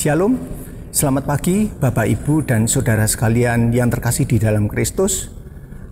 [0.00, 0.40] Shalom,
[0.96, 5.28] selamat pagi Bapak Ibu dan Saudara sekalian yang terkasih di dalam Kristus.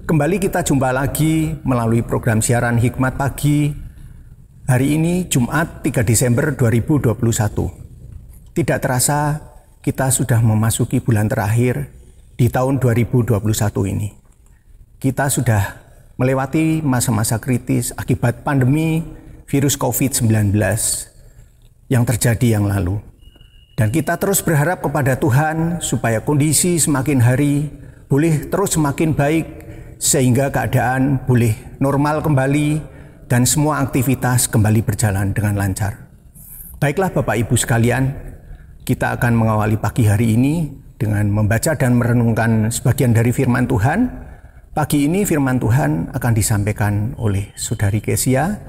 [0.08, 3.68] Kembali kita jumpa lagi melalui program siaran Hikmat Pagi
[4.64, 7.12] hari ini Jumat 3 Desember 2021.
[8.56, 9.44] Tidak terasa
[9.84, 11.92] kita sudah memasuki bulan terakhir
[12.32, 13.44] di tahun 2021
[13.92, 14.08] ini.
[14.96, 15.87] Kita sudah
[16.18, 19.06] melewati masa-masa kritis akibat pandemi
[19.46, 20.50] virus COVID-19
[21.86, 22.98] yang terjadi yang lalu.
[23.78, 27.70] Dan kita terus berharap kepada Tuhan supaya kondisi semakin hari
[28.10, 29.46] boleh terus semakin baik
[30.02, 32.82] sehingga keadaan boleh normal kembali
[33.30, 36.10] dan semua aktivitas kembali berjalan dengan lancar.
[36.82, 38.10] Baiklah Bapak Ibu sekalian,
[38.82, 40.66] kita akan mengawali pagi hari ini
[40.98, 44.27] dengan membaca dan merenungkan sebagian dari firman Tuhan.
[44.78, 48.62] Pagi ini firman Tuhan akan disampaikan oleh Saudari Kesia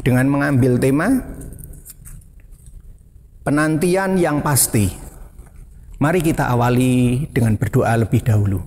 [0.00, 1.20] dengan mengambil tema
[3.44, 4.88] Penantian yang pasti.
[6.00, 8.64] Mari kita awali dengan berdoa lebih dahulu.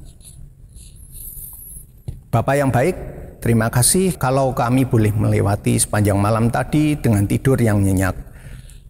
[2.29, 2.93] Bapak yang baik,
[3.41, 8.13] terima kasih kalau kami boleh melewati sepanjang malam tadi dengan tidur yang nyenyak.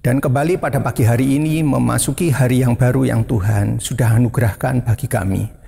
[0.03, 5.07] Dan kembali pada pagi hari ini memasuki hari yang baru yang Tuhan sudah anugerahkan bagi
[5.07, 5.62] kami.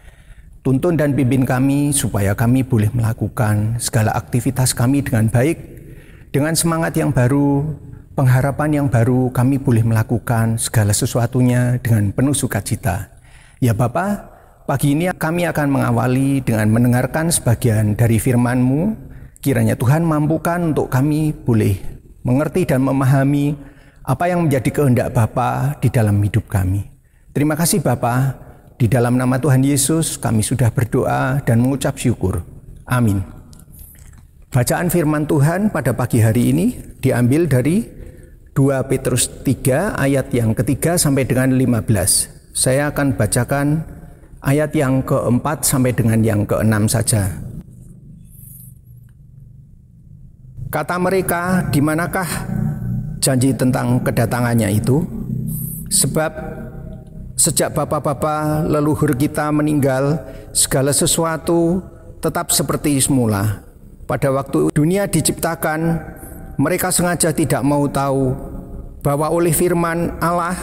[0.66, 5.62] Tuntun dan pimpin kami supaya kami boleh melakukan segala aktivitas kami dengan baik,
[6.34, 7.70] dengan semangat yang baru,
[8.18, 13.14] pengharapan yang baru kami boleh melakukan segala sesuatunya dengan penuh sukacita.
[13.62, 14.26] Ya Bapak,
[14.66, 18.98] pagi ini kami akan mengawali dengan mendengarkan sebagian dari firman-Mu.
[19.46, 21.78] Kiranya Tuhan mampukan untuk kami boleh
[22.26, 23.54] mengerti dan memahami
[24.02, 26.90] apa yang menjadi kehendak Bapa di dalam hidup kami.
[27.38, 28.45] Terima kasih Bapa,
[28.76, 32.44] di dalam nama Tuhan Yesus kami sudah berdoa dan mengucap syukur.
[32.84, 33.24] Amin.
[34.52, 36.66] Bacaan firman Tuhan pada pagi hari ini
[37.00, 37.84] diambil dari
[38.56, 42.56] 2 Petrus 3 ayat yang ketiga sampai dengan 15.
[42.56, 43.84] Saya akan bacakan
[44.40, 47.36] ayat yang keempat sampai dengan yang keenam saja.
[50.72, 52.28] Kata mereka, di manakah
[53.20, 55.04] janji tentang kedatangannya itu?
[55.92, 56.55] Sebab
[57.36, 60.24] sejak bapak-bapak leluhur kita meninggal,
[60.56, 61.84] segala sesuatu
[62.24, 63.62] tetap seperti semula.
[64.08, 66.00] Pada waktu dunia diciptakan,
[66.56, 68.32] mereka sengaja tidak mau tahu
[69.04, 70.56] bahwa oleh firman Allah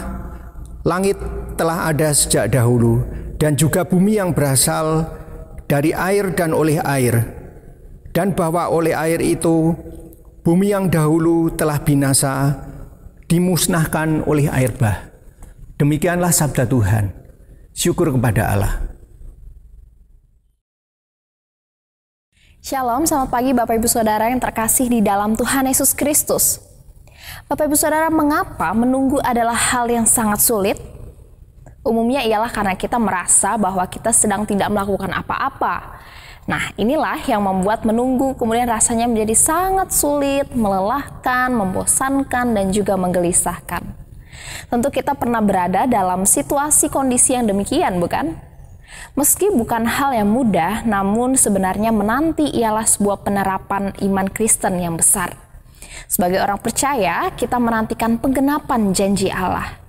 [0.83, 1.15] langit
[1.55, 3.05] telah ada sejak dahulu
[3.37, 5.07] dan juga bumi yang berasal
[5.69, 7.23] dari air dan oleh air
[8.11, 9.71] dan bahwa oleh air itu
[10.43, 12.57] bumi yang dahulu telah binasa
[13.29, 15.12] dimusnahkan oleh air bah.
[15.73, 17.09] Demikianlah sabda Tuhan.
[17.73, 18.73] Syukur kepada Allah.
[22.61, 26.61] Shalom, selamat pagi Bapak Ibu Saudara yang terkasih di dalam Tuhan Yesus Kristus.
[27.49, 30.77] Bapak Ibu Saudara, mengapa menunggu adalah hal yang sangat sulit?
[31.81, 35.99] Umumnya ialah karena kita merasa bahwa kita sedang tidak melakukan apa-apa.
[36.45, 44.02] Nah, inilah yang membuat menunggu kemudian rasanya menjadi sangat sulit, melelahkan, membosankan, dan juga menggelisahkan.
[44.71, 48.35] Tentu kita pernah berada dalam situasi kondisi yang demikian, bukan?
[49.13, 55.37] Meski bukan hal yang mudah, namun sebenarnya menanti ialah sebuah penerapan iman Kristen yang besar.
[56.09, 59.81] Sebagai orang percaya, kita menantikan penggenapan janji Allah.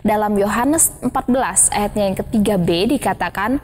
[0.00, 3.60] Dalam Yohanes 14 ayatnya yang ketiga B dikatakan,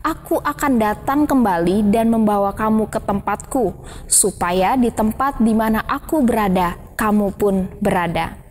[0.00, 3.74] Aku akan datang kembali dan membawa kamu ke tempatku,
[4.08, 8.49] supaya di tempat di mana aku berada, kamu pun berada.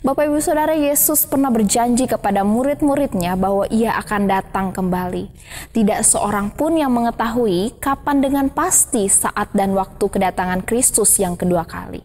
[0.00, 5.28] Bapak Ibu Saudara Yesus pernah berjanji kepada murid-muridnya bahwa ia akan datang kembali.
[5.76, 11.68] Tidak seorang pun yang mengetahui kapan dengan pasti saat dan waktu kedatangan Kristus yang kedua
[11.68, 12.00] kali.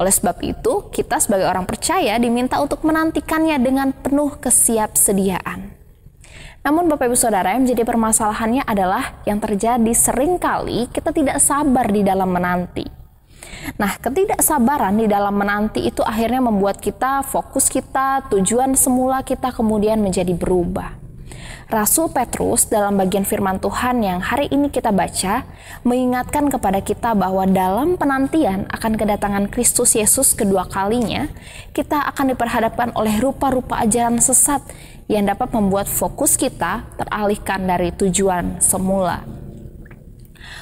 [0.00, 5.76] Oleh sebab itu, kita sebagai orang percaya diminta untuk menantikannya dengan penuh kesiapsediaan.
[6.60, 11.88] Namun Bapak Ibu Saudara yang menjadi permasalahannya adalah yang terjadi sering kali kita tidak sabar
[11.88, 12.99] di dalam menanti.
[13.76, 20.00] Nah, ketidaksabaran di dalam menanti itu akhirnya membuat kita fokus kita, tujuan semula kita kemudian
[20.00, 21.00] menjadi berubah.
[21.70, 25.46] Rasul Petrus dalam bagian firman Tuhan yang hari ini kita baca
[25.86, 31.30] mengingatkan kepada kita bahwa dalam penantian akan kedatangan Kristus Yesus kedua kalinya,
[31.70, 34.66] kita akan diperhadapkan oleh rupa-rupa ajaran sesat
[35.06, 39.40] yang dapat membuat fokus kita teralihkan dari tujuan semula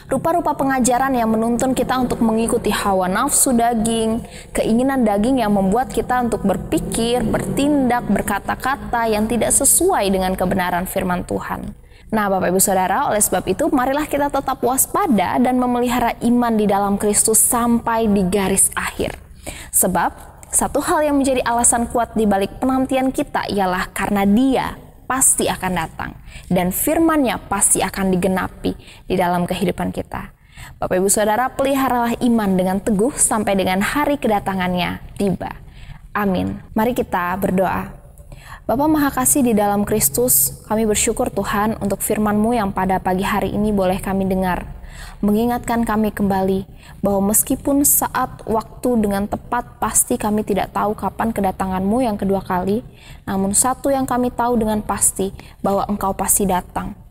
[0.08, 4.24] rupa-rupa pengajaran yang menuntun kita untuk mengikuti hawa nafsu daging,
[4.56, 11.28] keinginan daging yang membuat kita untuk berpikir, bertindak, berkata-kata yang tidak sesuai dengan kebenaran firman
[11.28, 11.76] Tuhan.
[12.08, 16.64] Nah, Bapak Ibu Saudara, oleh sebab itu, marilah kita tetap waspada dan memelihara iman di
[16.64, 19.12] dalam Kristus sampai di garis akhir.
[19.76, 25.48] Sebab Satu hal yang menjadi alasan kuat di balik penantian kita ialah karena Dia pasti
[25.48, 26.12] akan datang
[26.52, 28.76] dan firman-Nya pasti akan digenapi
[29.08, 30.36] di dalam kehidupan kita.
[30.76, 35.50] Bapak Ibu Saudara, peliharalah iman dengan teguh sampai dengan hari kedatangannya tiba.
[36.12, 36.60] Amin.
[36.76, 37.98] Mari kita berdoa.
[38.68, 43.56] Bapa Maha Kasih di dalam Kristus, kami bersyukur Tuhan untuk firman-Mu yang pada pagi hari
[43.56, 44.77] ini boleh kami dengar.
[45.24, 46.68] Mengingatkan kami kembali
[47.02, 52.86] bahwa meskipun saat waktu dengan tepat pasti kami tidak tahu kapan kedatangan-Mu yang kedua kali,
[53.26, 57.07] namun satu yang kami tahu dengan pasti bahwa Engkau pasti datang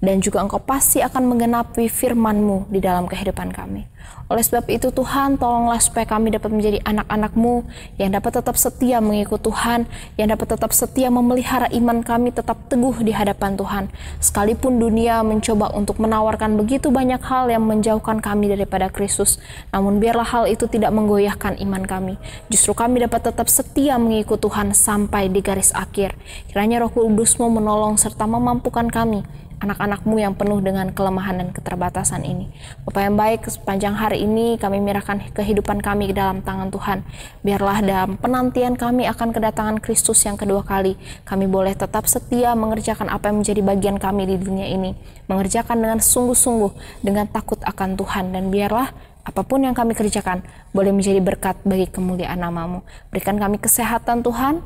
[0.00, 3.84] dan juga engkau pasti akan menggenapi firman-Mu di dalam kehidupan kami.
[4.30, 7.66] Oleh sebab itu Tuhan, tolonglah supaya kami dapat menjadi anak-anak-Mu
[7.98, 12.94] yang dapat tetap setia mengikut Tuhan, yang dapat tetap setia memelihara iman kami tetap teguh
[13.02, 13.84] di hadapan Tuhan.
[14.22, 19.42] Sekalipun dunia mencoba untuk menawarkan begitu banyak hal yang menjauhkan kami daripada Kristus,
[19.74, 22.14] namun biarlah hal itu tidak menggoyahkan iman kami.
[22.48, 26.14] Justru kami dapat tetap setia mengikut Tuhan sampai di garis akhir.
[26.48, 29.26] Kiranya roh kudus-Mu menolong serta memampukan kami
[29.60, 32.48] anak-anakmu yang penuh dengan kelemahan dan keterbatasan ini.
[32.88, 37.04] Bapak yang baik, sepanjang hari ini kami menyerahkan kehidupan kami ke dalam tangan Tuhan.
[37.44, 40.96] Biarlah dalam penantian kami akan kedatangan Kristus yang kedua kali,
[41.28, 44.96] kami boleh tetap setia mengerjakan apa yang menjadi bagian kami di dunia ini.
[45.28, 48.32] Mengerjakan dengan sungguh-sungguh, dengan takut akan Tuhan.
[48.32, 48.90] Dan biarlah
[49.20, 50.40] apa pun yang kami kerjakan
[50.72, 52.80] boleh menjadi berkat bagi kemuliaan namamu.
[53.12, 54.64] Berikan kami kesehatan Tuhan,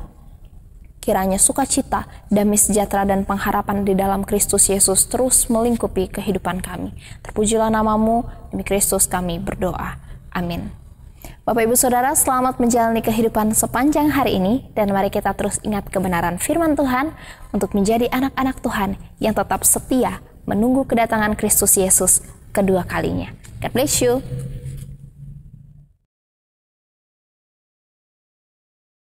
[1.05, 6.97] Kiranya sukacita, damai sejahtera dan pengharapan di dalam Kristus Yesus terus melingkupi kehidupan kami.
[7.21, 10.01] Terpujilah namamu, demi Kristus kami berdoa.
[10.33, 10.73] Amin.
[11.45, 16.41] Bapak Ibu Saudara, selamat menjalani kehidupan sepanjang hari ini dan mari kita terus ingat kebenaran
[16.41, 17.13] firman Tuhan
[17.53, 23.29] untuk menjadi anak-anak Tuhan yang tetap setia menunggu kedatangan Kristus Yesus kedua kalinya.
[23.61, 24.25] God bless you.